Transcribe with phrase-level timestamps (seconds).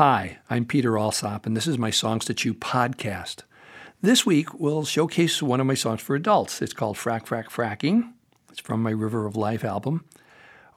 [0.00, 3.42] Hi, I'm Peter Alsop, and this is my Songs to Chew podcast.
[4.00, 6.62] This week, we'll showcase one of my songs for adults.
[6.62, 8.14] It's called Frack, Frack, Fracking.
[8.48, 10.06] It's from my River of Life album.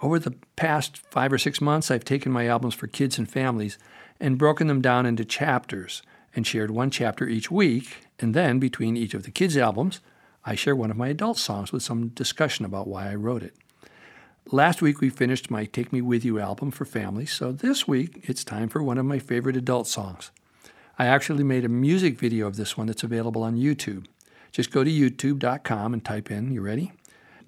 [0.01, 3.77] Over the past five or six months, I've taken my albums for kids and families
[4.19, 6.01] and broken them down into chapters
[6.35, 8.07] and shared one chapter each week.
[8.19, 10.01] And then, between each of the kids' albums,
[10.43, 13.55] I share one of my adult songs with some discussion about why I wrote it.
[14.51, 18.19] Last week we finished my Take Me With You album for families, so this week
[18.23, 20.31] it's time for one of my favorite adult songs.
[20.99, 24.05] I actually made a music video of this one that's available on YouTube.
[24.51, 26.91] Just go to youtube.com and type in, you ready?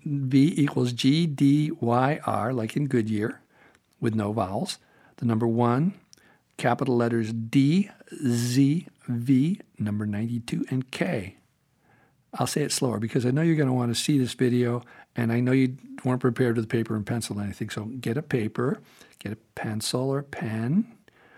[0.06, 3.42] V equals G D Y R, like in Goodyear,
[4.00, 4.80] with no vowels.
[5.18, 5.94] The number one,
[6.58, 7.92] capital letters D,
[8.26, 11.36] Z, V, number 92, and K.
[12.34, 14.82] I'll say it slower because I know you're going to want to see this video
[15.16, 17.70] and I know you weren't prepared with paper and pencil or anything.
[17.70, 18.82] So get a paper,
[19.20, 20.94] get a pencil or pen,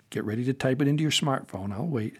[0.09, 1.71] get ready to type it into your smartphone.
[1.71, 2.17] I'll wait.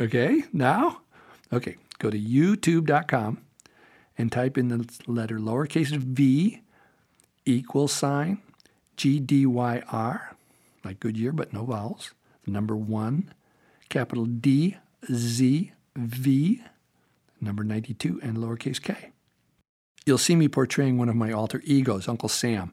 [0.00, 1.00] Okay, now?
[1.52, 3.38] Okay, go to youtube.com
[4.18, 6.60] and type in the letter lowercase v
[7.44, 8.40] equal sign
[8.96, 10.20] GDYR,
[10.84, 12.12] like Goodyear, but no vowels
[12.44, 13.32] the number one,
[13.88, 14.76] capital D,
[15.10, 16.62] Z, V,
[17.40, 19.10] number 92, and lowercase k.
[20.06, 22.72] You'll see me portraying one of my alter egos, Uncle Sam.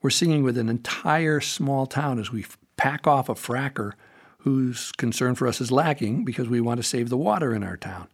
[0.00, 2.46] We're singing with an entire small town as we
[2.76, 3.92] pack off a fracker
[4.38, 7.76] whose concern for us is lacking because we want to save the water in our
[7.76, 8.06] town.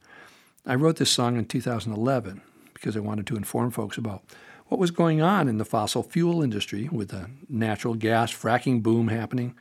[0.65, 2.41] I wrote this song in 2011
[2.73, 4.23] because I wanted to inform folks about
[4.69, 9.09] what was going on in the fossil fuel industry with the natural gas fracking boom
[9.09, 9.55] happening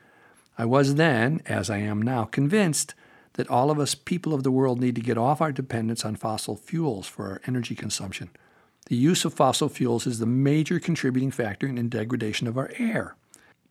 [0.58, 2.94] I was then, as I am now, convinced
[3.34, 6.16] that all of us people of the world need to get off our dependence on
[6.16, 8.30] fossil fuels for our energy consumption.
[8.88, 13.16] The use of fossil fuels is the major contributing factor in degradation of our air.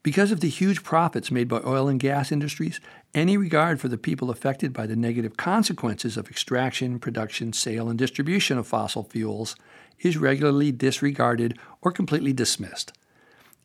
[0.03, 2.81] Because of the huge profits made by oil and gas industries,
[3.15, 7.99] any regard for the people affected by the negative consequences of extraction, production, sale, and
[7.99, 9.55] distribution of fossil fuels
[10.01, 12.93] is regularly disregarded or completely dismissed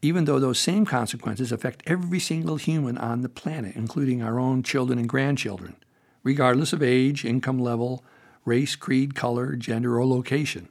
[0.02, 4.62] even though those same consequences affect every single human on the planet, including our own
[4.62, 5.76] children and grandchildren,
[6.28, 8.04] regardless of age, income level,
[8.44, 10.68] race, creed, color, gender, or location.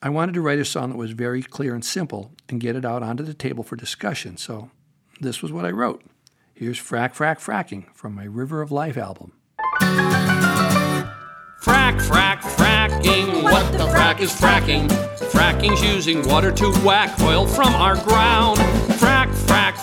[0.00, 2.82] I wanted to write a song that was very clear and simple and get it
[2.82, 4.70] out onto the table for discussion, so
[5.20, 6.02] this was what I wrote.
[6.54, 9.32] Here's Frack, Frack, Fracking from my River of Life album.
[11.60, 13.42] Frack, frack, fracking.
[13.42, 14.88] What the frack is fracking?
[15.32, 18.56] Fracking's using water to whack oil from our ground.
[18.96, 19.74] Frack, frack,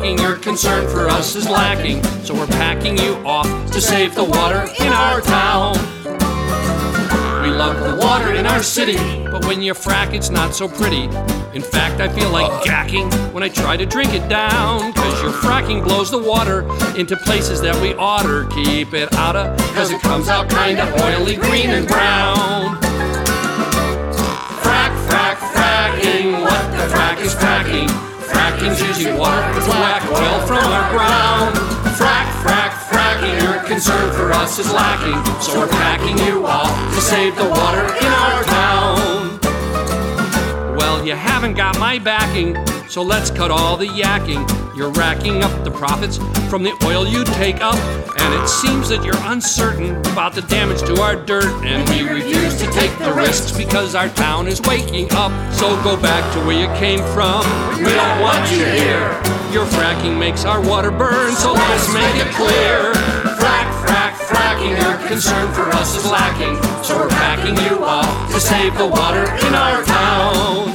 [0.00, 2.02] Your concern for us is lacking.
[2.24, 5.74] So we're packing you off to save the water in our town.
[7.42, 11.04] We love the water in our city, but when you frack, it's not so pretty.
[11.54, 14.92] In fact, I feel like gacking when I try to drink it down.
[14.94, 16.62] Cause your fracking blows the water
[16.96, 19.56] into places that we oughter keep it out of.
[19.74, 22.80] Cause it comes out kinda oily, green, and brown.
[24.62, 26.40] Frack, frack, fracking.
[26.40, 28.11] What the frack is fracking?
[28.32, 31.54] Fracking's using water to whack oil from our ground.
[31.96, 33.40] Frack, frack, fracking.
[33.42, 35.22] Your concern for us is lacking.
[35.40, 39.38] So we're packing you off to save the water in our town.
[40.76, 42.56] Well, you haven't got my backing,
[42.88, 44.61] so let's cut all the yakking.
[44.74, 46.16] You're racking up the profits
[46.48, 47.76] from the oil you take up,
[48.18, 52.56] and it seems that you're uncertain about the damage to our dirt, and we refuse
[52.56, 55.30] to take the risks because our town is waking up.
[55.52, 57.44] So go back to where you came from.
[57.84, 59.12] We don't want you here.
[59.52, 62.96] Your fracking makes our water burn, so let's make it clear.
[63.36, 68.40] Frack, frack, fracking, your concern for us is lacking, so we're packing you off to
[68.40, 70.70] save the water in our town.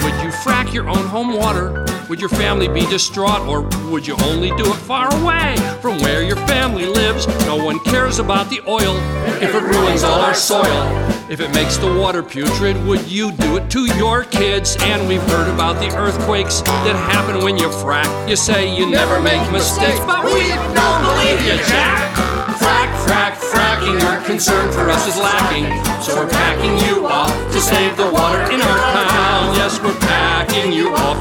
[0.00, 1.84] Would you frack your own home water?
[2.08, 6.22] Would your family be distraught, or would you only do it far away from where
[6.22, 7.26] your family lives?
[7.44, 8.96] No one cares about the oil
[9.42, 10.86] if it ruins all our soil.
[11.28, 14.76] If it makes the water putrid, would you do it to your kids?
[14.82, 18.06] And we've heard about the earthquakes that happen when you frack.
[18.28, 20.46] You say you never make mistakes, but we
[20.78, 22.14] don't believe you, Jack.
[22.62, 25.66] Frack, frack, fracking, our concern for us is lacking.
[26.00, 28.78] So we're packing you off to save the water in our
[29.10, 29.56] town.
[29.56, 29.98] Yes, we're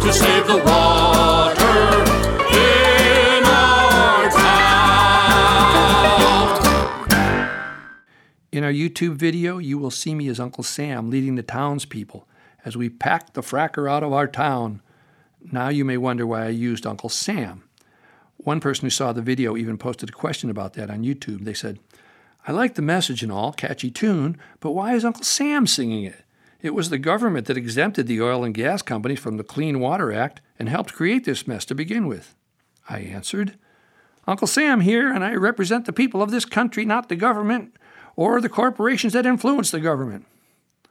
[0.06, 1.64] to save the water
[2.54, 4.70] in our town.
[8.52, 12.28] In our YouTube video, you will see me as Uncle Sam leading the townspeople
[12.64, 14.84] as we pack the fracker out of our town.
[15.52, 17.64] Now you may wonder why I used Uncle Sam.
[18.38, 21.46] One person who saw the video even posted a question about that on YouTube.
[21.46, 21.80] They said,
[22.48, 26.25] I like the message and all, catchy tune, but why is Uncle Sam singing it?
[26.66, 30.12] It was the government that exempted the oil and gas companies from the Clean Water
[30.12, 32.34] Act and helped create this mess to begin with.
[32.90, 33.56] I answered,
[34.26, 37.76] Uncle Sam here, and I represent the people of this country, not the government
[38.16, 40.26] or the corporations that influence the government.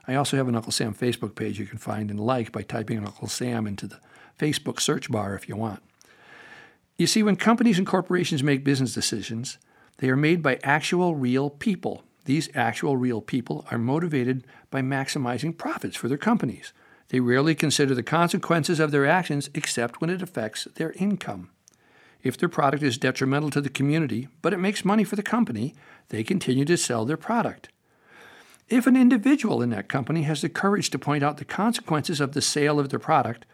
[0.07, 3.05] I also have an Uncle Sam Facebook page you can find and like by typing
[3.05, 3.99] Uncle Sam into the
[4.39, 5.83] Facebook search bar if you want.
[6.99, 9.59] You see, when companies and corporations make business decisions,
[9.99, 12.05] they are made by actual real people.
[12.25, 16.73] These actual real people are motivated by maximizing profits for their companies.
[17.09, 21.51] They rarely consider the consequences of their actions except when it affects their income.
[22.23, 25.75] If their product is detrimental to the community, but it makes money for the company,
[26.09, 27.69] they continue to sell their product.
[28.71, 32.33] If an individual in that company has the courage to point out the consequences of
[32.33, 33.45] the sale of their product,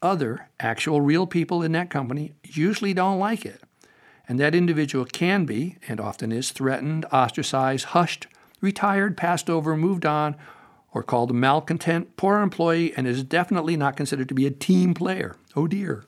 [0.00, 3.60] other actual real people in that company usually don't like it.
[4.26, 8.26] And that individual can be, and often is, threatened, ostracized, hushed,
[8.60, 10.36] retired, passed over, moved on,
[10.92, 14.94] or called a malcontent, poor employee, and is definitely not considered to be a team
[14.94, 15.36] player.
[15.54, 16.04] Oh dear.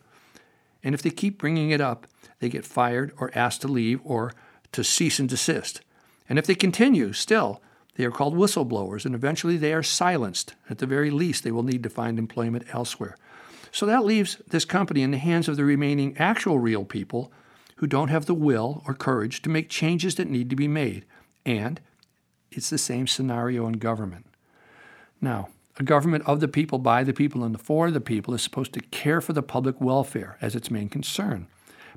[0.83, 2.07] And if they keep bringing it up,
[2.39, 4.33] they get fired or asked to leave or
[4.73, 5.81] to cease and desist.
[6.29, 7.61] And if they continue still,
[7.97, 10.55] they are called whistleblowers, and eventually they are silenced.
[10.71, 13.17] At the very least, they will need to find employment elsewhere.
[13.73, 17.33] So that leaves this company in the hands of the remaining actual real people
[17.77, 21.05] who don't have the will or courage to make changes that need to be made.
[21.45, 21.81] And
[22.51, 24.27] it's the same scenario in government.
[25.21, 28.73] Now, a government of the people, by the people, and for the people is supposed
[28.75, 31.49] to care for the public welfare as its main concern.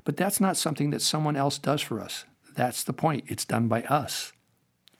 [0.04, 2.24] But that's not something that someone else does for us.
[2.54, 3.24] That's the point.
[3.28, 4.32] It's done by us.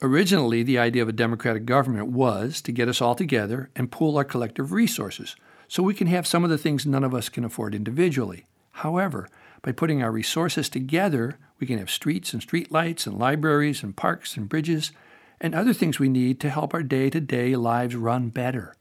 [0.02, 4.16] Originally, the idea of a democratic government was to get us all together and pool
[4.16, 5.36] our collective resources
[5.68, 8.46] so we can have some of the things none of us can afford individually.
[8.70, 9.28] However,
[9.62, 14.36] by putting our resources together, we can have streets and streetlights and libraries and parks
[14.36, 14.92] and bridges
[15.40, 18.76] and other things we need to help our day to day lives run better.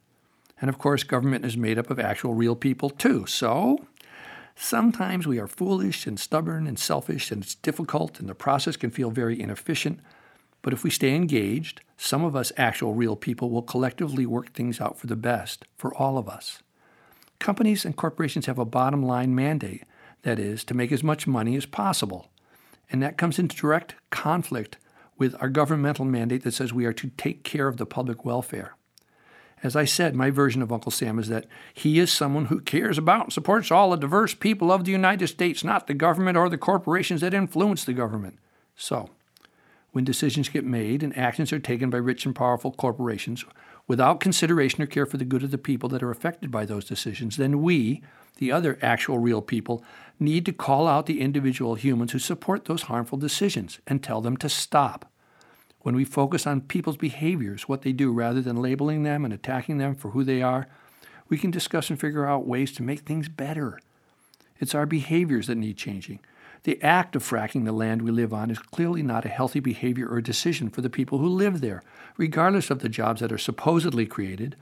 [0.62, 3.26] And of course, government is made up of actual real people too.
[3.26, 3.86] So
[4.56, 8.92] sometimes we are foolish and stubborn and selfish, and it's difficult, and the process can
[8.92, 10.00] feel very inefficient.
[10.62, 14.82] But if we stay engaged, some of us actual real people will collectively work things
[14.82, 16.62] out for the best for all of us.
[17.40, 19.84] Companies and corporations have a bottom line mandate
[20.24, 22.28] that is, to make as much money as possible.
[22.92, 24.78] And that comes into direct conflict
[25.18, 28.76] with our governmental mandate that says we are to take care of the public welfare.
[29.62, 32.98] As I said, my version of Uncle Sam is that he is someone who cares
[32.98, 36.48] about and supports all the diverse people of the United States, not the government or
[36.48, 38.40] the corporations that influence the government.
[38.78, 39.10] So,
[39.92, 43.44] when decisions get made and actions are taken by rich and powerful corporations
[43.90, 46.86] without consideration or care for the good of the people that are affected by those
[46.86, 48.04] decisions, then we,
[48.38, 49.84] the other actual real people,
[50.20, 54.38] need to call out the individual humans who support those harmful decisions and tell them
[54.38, 55.12] to stop.
[55.82, 59.80] When we focus on people's behaviors, what they do, rather than labeling them and attacking
[59.80, 60.68] them for who they are,
[61.28, 63.80] we can discuss and figure out ways to make things better.
[64.60, 66.20] It's our behaviors that need changing.
[66.64, 70.08] The act of fracking the land we live on is clearly not a healthy behavior
[70.08, 71.82] or decision for the people who live there,
[72.18, 74.56] regardless of the jobs that are supposedly created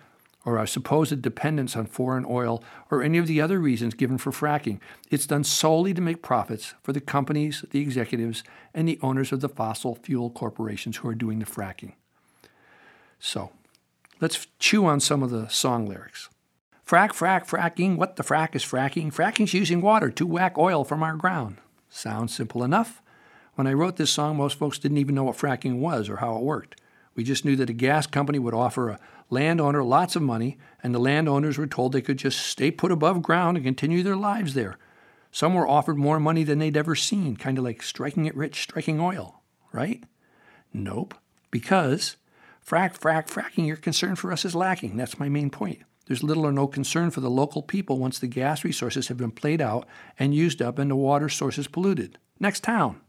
[0.47, 4.31] or our supposed dependence on foreign oil, or any of the other reasons given for
[4.31, 4.79] fracking.
[5.11, 9.41] It's done solely to make profits for the companies, the executives, and the owners of
[9.41, 11.95] the fossil fuel corporations who are doing the fracking.
[13.19, 13.51] So,
[14.21, 16.29] let's chew on some of the song lyrics.
[16.87, 17.97] Frack, frack, fracking.
[17.97, 19.13] What the frack is fracking?
[19.13, 21.57] Fracking's using water to whack oil from our ground.
[21.89, 23.01] Sounds simple enough.
[23.55, 26.35] When I wrote this song, most folks didn't even know what fracking was or how
[26.35, 26.79] it worked.
[27.15, 30.93] We just knew that a gas company would offer a landowner lots of money, and
[30.93, 34.53] the landowners were told they could just stay put above ground and continue their lives
[34.53, 34.77] there.
[35.31, 38.61] Some were offered more money than they'd ever seen, kind of like striking it rich,
[38.61, 39.41] striking oil,
[39.71, 40.03] right?
[40.73, 41.15] Nope,
[41.51, 42.15] because
[42.65, 44.97] frack, frack, fracking, your concern for us is lacking.
[44.97, 45.79] That's my main point.
[46.07, 49.31] There's little or no concern for the local people once the gas resources have been
[49.31, 49.85] played out
[50.17, 52.17] and used up and the water sources polluted.
[52.39, 53.01] Next town.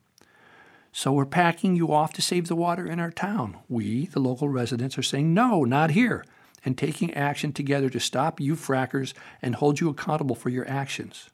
[0.90, 3.58] So we're packing you off to save the water in our town.
[3.68, 6.24] We, the local residents, are saying, no, not here,
[6.64, 11.30] and taking action together to stop you frackers and hold you accountable for your actions.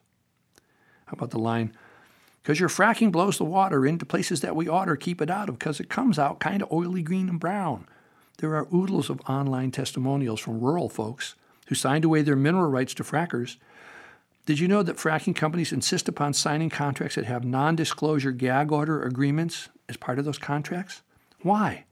[1.07, 1.73] How about the line,
[2.43, 5.49] because your fracking blows the water into places that we ought to keep it out
[5.49, 7.87] of because it comes out kind of oily green and brown.
[8.37, 11.33] There are oodles of online testimonials from rural folks
[11.65, 13.57] who signed away their mineral rights to frackers
[14.45, 18.71] did you know that fracking companies insist upon signing contracts that have non disclosure gag
[18.71, 21.01] order agreements as part of those contracts?
[21.41, 21.85] Why?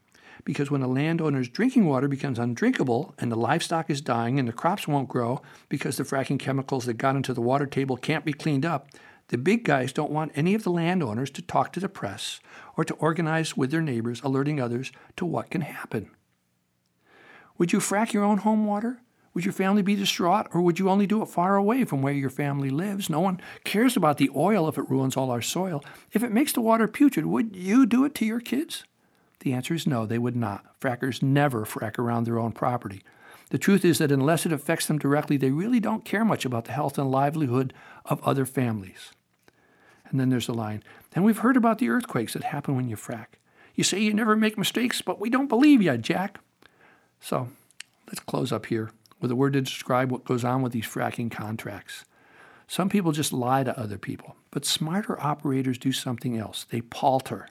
[0.46, 4.53] Because when a landowner's drinking water becomes undrinkable and the livestock is dying and the
[4.53, 8.34] crops won't grow because the fracking chemicals that got into the water table can't be
[8.34, 8.88] cleaned up,
[9.30, 12.39] the big guys don't want any of the landowners to talk to the press
[12.77, 16.12] or to organize with their neighbors, alerting others to what can happen
[17.58, 19.00] Would you frack your own home water?
[19.34, 22.13] Would your family be distraught, or would you only do it far away from where
[22.13, 23.10] your family lives?
[23.10, 25.84] No one cares about the oil if it ruins all our soil.
[26.12, 28.84] If it makes the water putrid, would you do it to your kids?
[29.40, 30.80] The answer is no, they would not.
[30.80, 33.02] Frackers never frack around their own property.
[33.50, 36.66] The truth is that unless it affects them directly, they really don't care much about
[36.66, 37.74] the health and livelihood
[38.06, 39.12] of other families.
[40.10, 40.84] And then there's the line,
[41.16, 43.38] and we've heard about the earthquakes that happen when you frack.
[43.75, 46.40] You say you never make mistakes, but we don't believe you, Jack.
[47.20, 47.50] So
[48.08, 48.92] let's close up here
[49.24, 52.03] with a word to describe what goes on with these fracking contracts.
[52.68, 56.65] Some people just lie to other people, but smarter operators do something else.
[56.70, 57.48] They palter.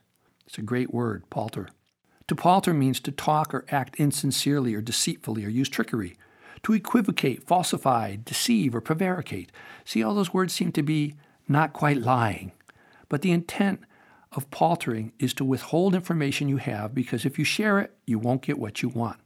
[0.46, 1.68] It's a great word, palter.
[2.28, 6.14] To palter means to talk or act insincerely or deceitfully or use trickery.
[6.64, 9.50] To equivocate, falsify, deceive, or prevaricate.
[9.86, 11.14] See, all those words seem to be
[11.48, 12.52] not quite lying.
[13.08, 13.80] But the intent
[14.32, 18.42] of paltering is to withhold information you have because if you share it, you won't
[18.42, 19.21] get what you want.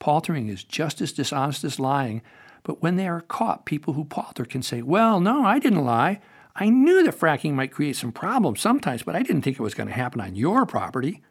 [0.00, 2.22] Paltering is just as dishonest as lying,
[2.62, 6.20] but when they are caught, people who palter can say, Well, no, I didn't lie.
[6.56, 9.74] I knew that fracking might create some problems sometimes, but I didn't think it was
[9.74, 11.22] going to happen on your property.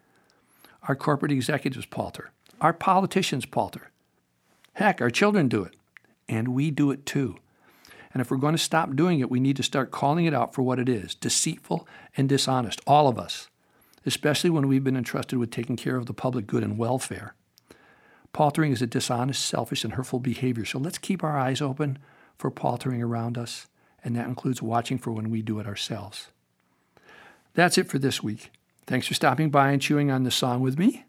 [0.88, 2.32] Our corporate executives palter.
[2.62, 3.92] Our politicians palter.
[4.74, 5.76] Heck, our children do it.
[6.28, 7.36] And we do it too.
[8.14, 10.54] And if we're going to stop doing it, we need to start calling it out
[10.54, 13.50] for what it is deceitful and dishonest, all of us,
[14.06, 17.36] especially when we've been entrusted with taking care of the public good and welfare.
[18.34, 21.98] Paltering is a dishonest, selfish, and hurtful behavior, so let's keep our eyes open
[22.38, 23.68] for paltering around us,
[24.04, 26.28] and that includes watching for when we do it ourselves.
[27.54, 28.52] That's it for this week.
[28.86, 31.06] Thanks for stopping by and chewing on the song with me.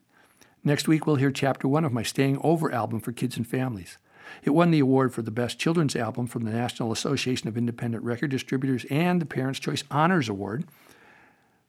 [0.64, 3.96] Next week, we'll hear chapter one of my Staying Over album for kids and families.
[4.42, 8.04] It won the award for the Best Children's Album from the National Association of Independent
[8.04, 10.64] Record Distributors and the Parents' Choice Honors Award.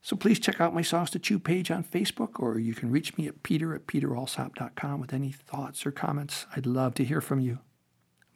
[0.02, 3.16] So please check out my Songs to Chew page on Facebook, or you can reach
[3.16, 6.44] me at peter at peteralsop.com with any thoughts or comments.
[6.56, 7.60] I'd love to hear from you.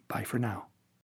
[0.07, 0.69] Bye for now.